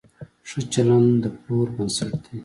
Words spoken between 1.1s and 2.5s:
د پلور بنسټ دی.